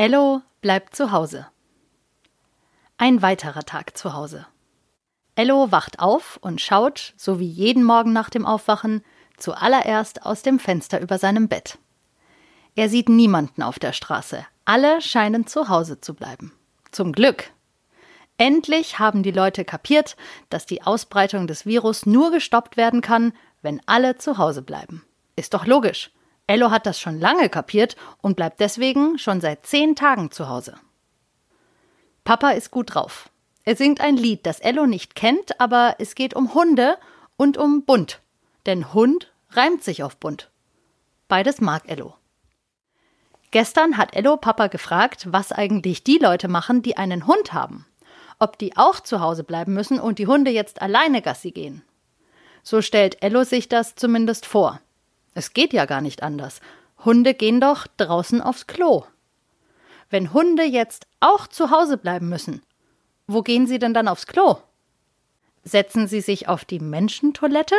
[0.00, 1.48] Ello bleibt zu Hause.
[2.98, 4.46] Ein weiterer Tag zu Hause.
[5.34, 9.02] Ello wacht auf und schaut, so wie jeden Morgen nach dem Aufwachen,
[9.38, 11.78] zuallererst aus dem Fenster über seinem Bett.
[12.76, 14.46] Er sieht niemanden auf der Straße.
[14.64, 16.52] Alle scheinen zu Hause zu bleiben.
[16.92, 17.50] Zum Glück.
[18.36, 20.16] Endlich haben die Leute kapiert,
[20.48, 25.04] dass die Ausbreitung des Virus nur gestoppt werden kann, wenn alle zu Hause bleiben.
[25.34, 26.12] Ist doch logisch.
[26.48, 30.76] Ello hat das schon lange kapiert und bleibt deswegen schon seit zehn Tagen zu Hause.
[32.24, 33.28] Papa ist gut drauf.
[33.64, 36.96] Er singt ein Lied, das Ello nicht kennt, aber es geht um Hunde
[37.36, 38.20] und um bunt.
[38.64, 40.50] Denn Hund reimt sich auf bunt.
[41.28, 42.14] Beides mag Ello.
[43.50, 47.84] Gestern hat Ello Papa gefragt, was eigentlich die Leute machen, die einen Hund haben.
[48.38, 51.82] Ob die auch zu Hause bleiben müssen und die Hunde jetzt alleine Gassi gehen.
[52.62, 54.80] So stellt Ello sich das zumindest vor.
[55.38, 56.60] Es geht ja gar nicht anders.
[57.04, 59.04] Hunde gehen doch draußen aufs Klo.
[60.10, 62.60] Wenn Hunde jetzt auch zu Hause bleiben müssen,
[63.28, 64.56] wo gehen sie denn dann aufs Klo?
[65.62, 67.76] Setzen sie sich auf die Menschentoilette?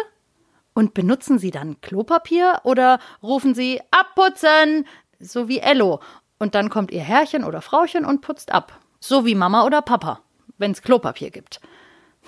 [0.73, 4.87] Und benutzen sie dann Klopapier oder rufen sie abputzen,
[5.19, 5.99] so wie Ello,
[6.37, 10.21] und dann kommt ihr Herrchen oder Frauchen und putzt ab, so wie Mama oder Papa,
[10.59, 11.59] wenn's Klopapier gibt.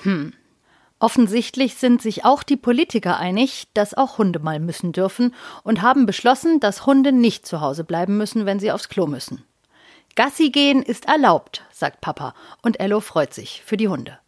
[0.04, 0.34] Hm,
[1.02, 6.06] Offensichtlich sind sich auch die Politiker einig, dass auch Hunde mal müssen dürfen und haben
[6.06, 9.44] beschlossen, dass Hunde nicht zu Hause bleiben müssen, wenn sie aufs Klo müssen.
[10.16, 14.20] Gassi gehen ist erlaubt, sagt Papa, und Ello freut sich für die Hunde.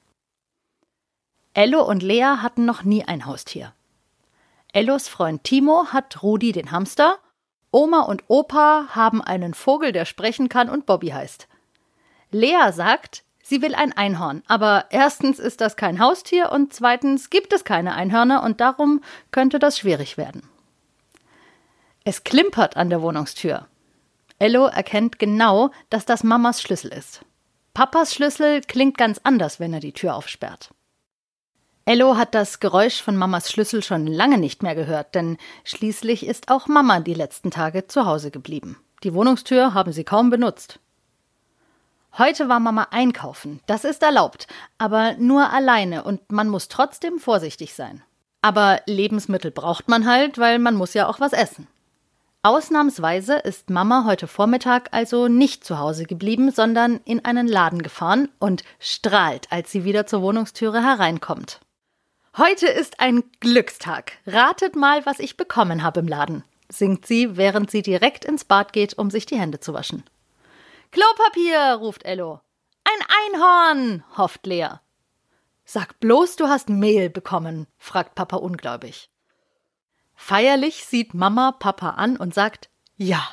[1.53, 3.73] Ello und Lea hatten noch nie ein Haustier.
[4.71, 7.19] Ellos Freund Timo hat Rudi den Hamster,
[7.69, 11.47] Oma und Opa haben einen Vogel, der sprechen kann und Bobby heißt.
[12.31, 17.51] Lea sagt, Sie will ein Einhorn, aber erstens ist das kein Haustier und zweitens gibt
[17.51, 20.49] es keine Einhörner und darum könnte das schwierig werden.
[22.05, 23.67] Es klimpert an der Wohnungstür.
[24.39, 27.25] Ello erkennt genau, dass das Mamas Schlüssel ist.
[27.73, 30.71] Papas Schlüssel klingt ganz anders, wenn er die Tür aufsperrt.
[31.85, 36.49] Ello hat das Geräusch von Mamas Schlüssel schon lange nicht mehr gehört, denn schließlich ist
[36.49, 38.77] auch Mama die letzten Tage zu Hause geblieben.
[39.03, 40.79] Die Wohnungstür haben sie kaum benutzt.
[42.15, 43.59] Heute war Mama einkaufen.
[43.65, 44.45] Das ist erlaubt,
[44.77, 48.03] aber nur alleine und man muss trotzdem vorsichtig sein.
[48.41, 51.67] Aber Lebensmittel braucht man halt, weil man muss ja auch was essen.
[52.43, 58.29] Ausnahmsweise ist Mama heute Vormittag also nicht zu Hause geblieben, sondern in einen Laden gefahren
[58.37, 61.61] und strahlt, als sie wieder zur Wohnungstüre hereinkommt.
[62.37, 64.11] Heute ist ein Glückstag.
[64.27, 68.73] Ratet mal, was ich bekommen habe im Laden, singt sie, während sie direkt ins Bad
[68.73, 70.03] geht, um sich die Hände zu waschen.
[70.93, 72.39] Klopapier, ruft Ello.
[72.83, 74.67] Ein Einhorn, hofft Lea.
[75.65, 79.09] Sag bloß, du hast Mehl bekommen, fragt Papa ungläubig.
[80.13, 83.27] Feierlich sieht Mama Papa an und sagt, ja,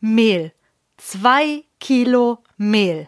[0.00, 0.52] Mehl.
[0.96, 3.06] Zwei Kilo Mehl.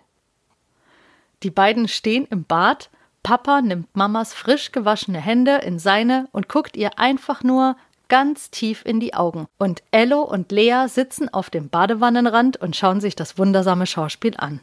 [1.43, 2.91] Die beiden stehen im Bad,
[3.25, 7.77] Papa nimmt Mamas frisch gewaschene Hände in seine und guckt ihr einfach nur
[8.09, 9.47] ganz tief in die Augen.
[9.59, 14.61] Und Ello und Lea sitzen auf dem Badewannenrand und schauen sich das wundersame Schauspiel an.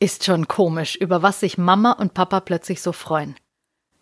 [0.00, 3.34] Ist schon komisch, über was sich Mama und Papa plötzlich so freuen.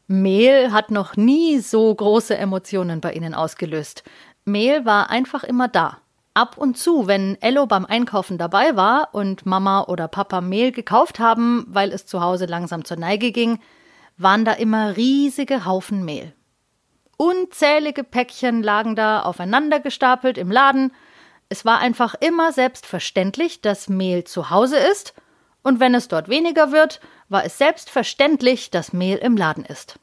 [0.08, 4.04] Mehl hat noch nie so große Emotionen bei ihnen ausgelöst.
[4.44, 5.98] Mehl war einfach immer da.
[6.34, 11.18] Ab und zu, wenn Ello beim Einkaufen dabei war und Mama oder Papa Mehl gekauft
[11.18, 13.58] haben, weil es zu Hause langsam zur Neige ging,
[14.18, 16.34] waren da immer riesige Haufen Mehl.
[17.16, 20.92] Unzählige Päckchen lagen da aufeinander gestapelt im Laden.
[21.48, 25.14] Es war einfach immer selbstverständlich, dass Mehl zu Hause ist,
[25.62, 29.98] und wenn es dort weniger wird, war es selbstverständlich, dass Mehl im Laden ist.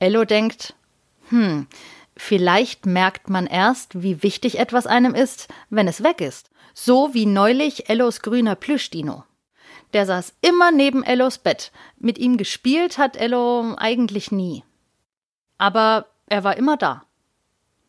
[0.00, 0.74] Ello denkt,
[1.28, 1.68] hm,
[2.16, 6.50] vielleicht merkt man erst, wie wichtig etwas einem ist, wenn es weg ist.
[6.74, 9.22] So wie neulich Ellos grüner Plüschdino.
[9.92, 11.70] Der saß immer neben Ellos Bett.
[11.98, 14.64] Mit ihm gespielt hat Ello eigentlich nie.
[15.64, 17.04] Aber er war immer da.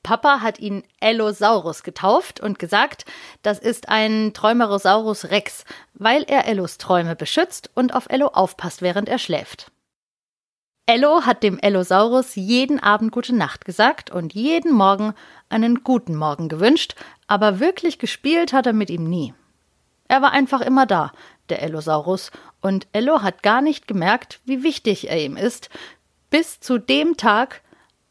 [0.02, 3.04] Papa hat ihn Ellosaurus getauft und gesagt,
[3.42, 9.10] das ist ein Träumerosaurus Rex, weil er Ellos Träume beschützt und auf Ello aufpasst, während
[9.10, 9.74] er schläft.
[10.86, 15.14] Ello hat dem Ellosaurus jeden Abend gute Nacht gesagt und jeden Morgen
[15.50, 16.96] einen guten Morgen gewünscht,
[17.28, 19.34] aber wirklich gespielt hat er mit ihm nie.
[20.08, 21.12] Er war einfach immer da,
[21.50, 22.32] der Ellosaurus,
[22.62, 25.70] und Ello hat gar nicht gemerkt, wie wichtig er ihm ist,
[26.30, 27.62] bis zu dem Tag,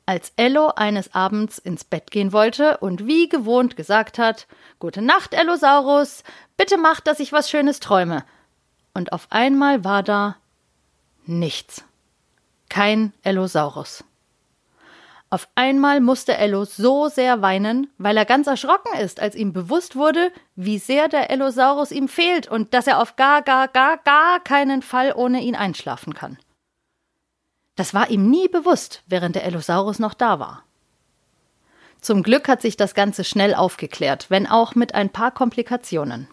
[0.07, 4.47] als Ello eines Abends ins Bett gehen wollte und wie gewohnt gesagt hat:
[4.79, 6.23] Gute Nacht, Ellosaurus,
[6.57, 8.25] bitte mach, dass ich was Schönes träume.
[8.93, 10.37] Und auf einmal war da
[11.27, 11.85] nichts.
[12.69, 14.05] Kein Ellosaurus.
[15.31, 19.97] Auf einmal musste Ello so sehr weinen, weil er ganz erschrocken ist, als ihm bewusst
[19.97, 24.39] wurde, wie sehr der Ellosaurus ihm fehlt und dass er auf gar, gar, gar, gar
[24.39, 26.39] keinen Fall ohne ihn einschlafen kann.
[27.77, 30.65] Das war ihm nie bewusst, während der Ellosaurus noch da war.
[32.01, 36.29] Zum Glück hat sich das Ganze schnell aufgeklärt, wenn auch mit ein paar Komplikationen.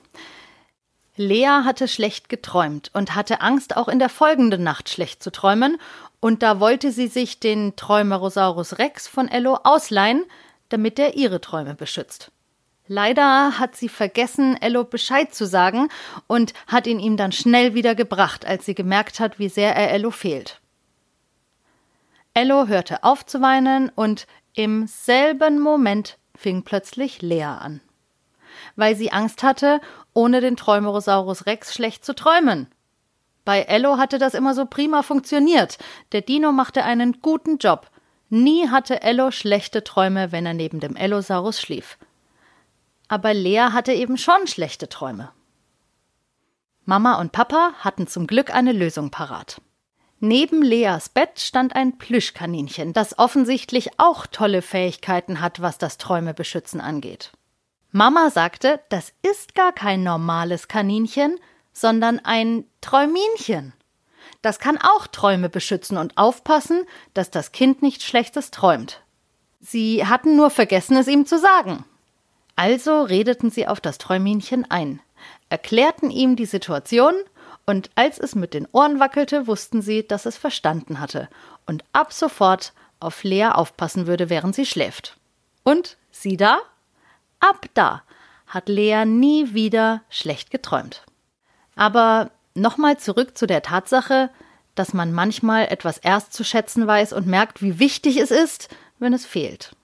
[1.15, 5.77] Lea hatte schlecht geträumt und hatte Angst, auch in der folgenden Nacht schlecht zu träumen,
[6.19, 10.25] und da wollte sie sich den Träumerosaurus Rex von Ello ausleihen,
[10.69, 12.31] damit er ihre Träume beschützt.
[12.87, 15.87] Leider hat sie vergessen, Ello Bescheid zu sagen
[16.27, 19.91] und hat ihn ihm dann schnell wieder gebracht, als sie gemerkt hat, wie sehr er
[19.91, 20.60] Ello fehlt.
[22.33, 27.81] Ello hörte auf zu weinen und im selben Moment fing plötzlich Lea an.
[28.75, 29.81] Weil sie Angst hatte,
[30.13, 32.67] ohne den Träumerosaurus Rex schlecht zu träumen.
[33.43, 35.77] Bei Ello hatte das immer so prima funktioniert.
[36.11, 37.89] Der Dino machte einen guten Job.
[38.29, 41.97] Nie hatte Ello schlechte Träume, wenn er neben dem Ellosaurus schlief.
[43.07, 45.31] Aber Lea hatte eben schon schlechte Träume.
[46.85, 49.61] Mama und Papa hatten zum Glück eine Lösung parat.
[50.23, 56.35] Neben Leas Bett stand ein Plüschkaninchen, das offensichtlich auch tolle Fähigkeiten hat, was das Träume
[56.35, 57.31] beschützen angeht.
[57.89, 61.39] Mama sagte, das ist gar kein normales Kaninchen,
[61.73, 63.73] sondern ein Träuminchen.
[64.43, 66.85] Das kann auch Träume beschützen und aufpassen,
[67.15, 69.01] dass das Kind nichts Schlechtes träumt.
[69.59, 71.83] Sie hatten nur vergessen, es ihm zu sagen.
[72.55, 75.01] Also redeten sie auf das Träuminchen ein,
[75.49, 77.15] erklärten ihm die Situation
[77.65, 81.29] und als es mit den Ohren wackelte, wussten sie, dass es verstanden hatte
[81.65, 85.17] und ab sofort auf Lea aufpassen würde, während sie schläft.
[85.63, 86.59] Und sieh da?
[87.39, 88.03] Ab da
[88.47, 91.03] hat Lea nie wieder schlecht geträumt.
[91.75, 94.29] Aber nochmal zurück zu der Tatsache,
[94.75, 98.69] dass man manchmal etwas erst zu schätzen weiß und merkt, wie wichtig es ist,
[98.99, 99.75] wenn es fehlt.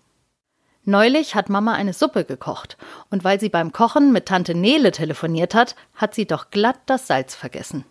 [0.90, 2.78] Neulich hat Mama eine Suppe gekocht,
[3.12, 7.08] und weil sie beim Kochen mit Tante Nele telefoniert hat, hat sie doch glatt das
[7.08, 7.84] Salz vergessen.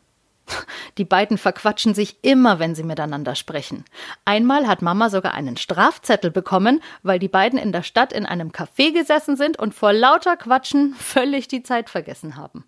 [0.97, 3.85] Die beiden verquatschen sich immer, wenn sie miteinander sprechen.
[4.25, 8.49] Einmal hat Mama sogar einen Strafzettel bekommen, weil die beiden in der Stadt in einem
[8.49, 12.65] Café gesessen sind und vor lauter Quatschen völlig die Zeit vergessen haben.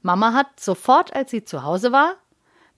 [0.00, 2.14] Mama hat sofort, als sie zu Hause war,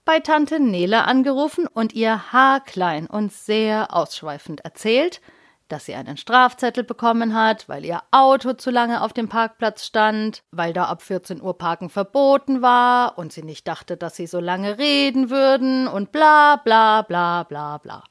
[0.03, 5.21] bei Tante Nele angerufen und ihr haarklein und sehr ausschweifend erzählt,
[5.67, 10.43] dass sie einen Strafzettel bekommen hat, weil ihr Auto zu lange auf dem Parkplatz stand,
[10.51, 14.39] weil da ab 14 Uhr Parken verboten war und sie nicht dachte, dass sie so
[14.39, 18.03] lange reden würden und bla bla bla bla bla.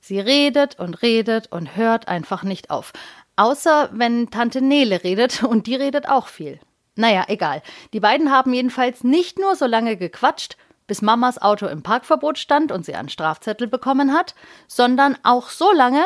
[0.00, 2.92] Sie redet und redet und hört einfach nicht auf.
[3.36, 6.60] Außer wenn Tante Nele redet und die redet auch viel.
[6.96, 7.62] Naja, egal.
[7.92, 10.56] Die beiden haben jedenfalls nicht nur so lange gequatscht,
[10.86, 14.34] bis Mamas Auto im Parkverbot stand und sie einen Strafzettel bekommen hat,
[14.68, 16.04] sondern auch so lange,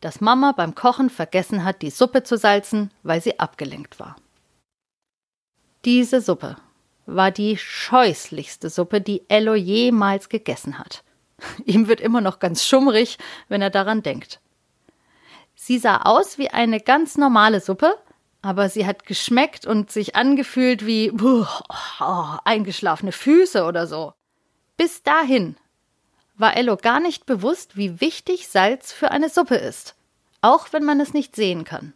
[0.00, 4.16] dass Mama beim Kochen vergessen hat, die Suppe zu salzen, weil sie abgelenkt war.
[5.84, 6.56] Diese Suppe
[7.06, 11.02] war die scheußlichste Suppe, die Ello jemals gegessen hat.
[11.64, 13.18] Ihm wird immer noch ganz schummrig,
[13.48, 14.40] wenn er daran denkt.
[15.54, 17.94] Sie sah aus wie eine ganz normale Suppe,
[18.42, 24.12] aber sie hat geschmeckt und sich angefühlt wie oh, eingeschlafene Füße oder so.
[24.76, 25.56] Bis dahin
[26.40, 29.94] war Ello gar nicht bewusst, wie wichtig Salz für eine Suppe ist,
[30.40, 31.92] auch wenn man es nicht sehen kann.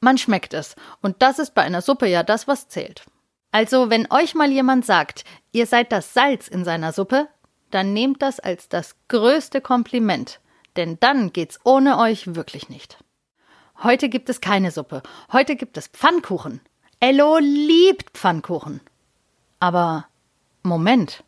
[0.00, 3.04] Man schmeckt es, und das ist bei einer Suppe ja das, was zählt.
[3.52, 7.28] Also, wenn euch mal jemand sagt, ihr seid das Salz in seiner Suppe,
[7.70, 10.40] dann nehmt das als das größte Kompliment,
[10.76, 12.98] denn dann geht's ohne euch wirklich nicht.
[13.82, 16.60] Heute gibt es keine Suppe, heute gibt es Pfannkuchen.
[17.00, 18.80] Ello liebt Pfannkuchen.
[19.60, 20.06] Aber
[20.62, 21.22] Moment.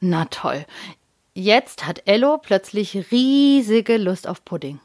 [0.00, 0.64] Na toll,
[1.32, 4.80] Jetzt hat Ello plötzlich riesige Lust auf Pudding.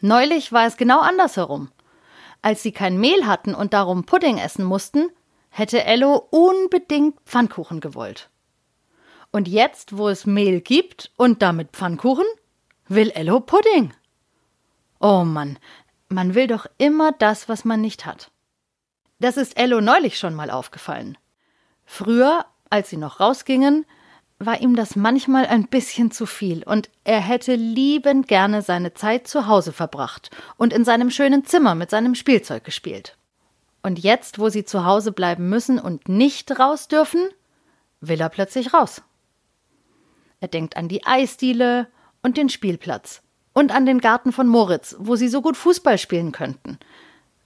[0.00, 1.70] Neulich war es genau andersherum.
[2.40, 5.10] Als sie kein Mehl hatten und darum Pudding essen mussten,
[5.50, 8.30] hätte Ello unbedingt Pfannkuchen gewollt.
[9.32, 12.26] Und jetzt, wo es Mehl gibt und damit Pfannkuchen,
[12.88, 13.92] will Ello Pudding.
[15.00, 15.58] Oh Mann,
[16.08, 18.30] man will doch immer das, was man nicht hat.
[19.18, 21.18] Das ist Ello neulich schon mal aufgefallen.
[21.84, 23.84] Früher, als sie noch rausgingen,
[24.40, 29.28] war ihm das manchmal ein bisschen zu viel und er hätte liebend gerne seine Zeit
[29.28, 33.18] zu Hause verbracht und in seinem schönen Zimmer mit seinem Spielzeug gespielt.
[33.82, 37.28] Und jetzt, wo sie zu Hause bleiben müssen und nicht raus dürfen,
[38.00, 39.02] will er plötzlich raus.
[40.40, 41.86] Er denkt an die Eisdiele
[42.22, 43.20] und den Spielplatz
[43.52, 46.78] und an den Garten von Moritz, wo sie so gut Fußball spielen könnten.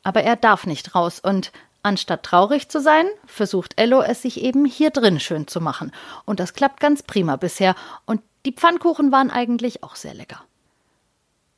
[0.04, 1.50] Aber er darf nicht raus und
[1.84, 5.92] Anstatt traurig zu sein, versucht Ello es sich eben hier drin schön zu machen.
[6.24, 7.74] Und das klappt ganz prima bisher.
[8.06, 10.42] Und die Pfannkuchen waren eigentlich auch sehr lecker.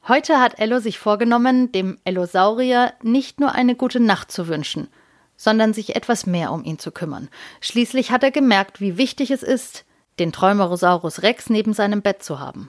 [0.08, 4.88] Heute hat Ello sich vorgenommen, dem Ellosaurier nicht nur eine gute Nacht zu wünschen,
[5.36, 7.28] sondern sich etwas mehr um ihn zu kümmern.
[7.60, 9.84] Schließlich hat er gemerkt, wie wichtig es ist,
[10.18, 12.68] den Träumerosaurus Rex neben seinem Bett zu haben.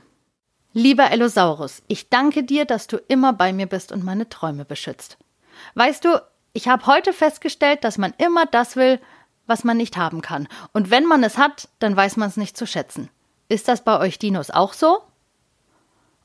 [0.74, 5.18] Lieber Ellosaurus, ich danke dir, dass du immer bei mir bist und meine Träume beschützt.
[5.74, 6.22] Weißt du,
[6.54, 9.00] ich habe heute festgestellt, dass man immer das will,
[9.46, 10.48] was man nicht haben kann.
[10.74, 13.10] Und wenn man es hat, dann weiß man es nicht zu schätzen.
[13.50, 15.02] Ist das bei euch Dinos auch so?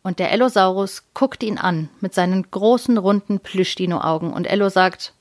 [0.02, 5.14] Und der Ellosaurus guckt ihn an mit seinen großen, runden Plüschdino-Augen und Ello sagt: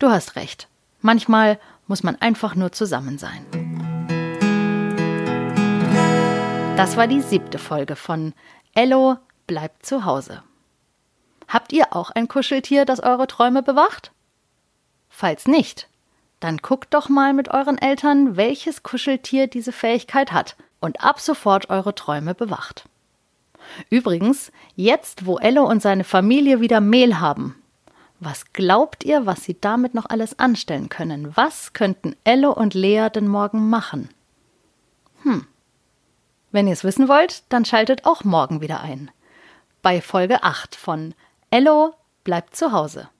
[0.00, 0.68] Du hast recht.
[1.00, 3.46] Manchmal muss man einfach nur zusammen sein.
[6.76, 8.32] Das war die siebte Folge von
[8.74, 10.42] Ello bleibt zu Hause.
[11.54, 14.10] Habt ihr auch ein Kuscheltier, das eure Träume bewacht?
[15.08, 15.88] Falls nicht,
[16.40, 21.70] dann guckt doch mal mit euren Eltern, welches Kuscheltier diese Fähigkeit hat und ab sofort
[21.70, 22.88] eure Träume bewacht.
[23.88, 27.54] Übrigens, jetzt wo Ello und seine Familie wieder Mehl haben,
[28.18, 31.36] was glaubt ihr, was sie damit noch alles anstellen können?
[31.36, 34.08] Was könnten Ello und Lea denn morgen machen?
[35.22, 35.46] Hm.
[36.50, 39.12] Wenn ihr es wissen wollt, dann schaltet auch morgen wieder ein.
[39.82, 41.14] Bei Folge 8 von
[41.54, 41.94] Ello
[42.24, 43.10] bleibt zu Hause.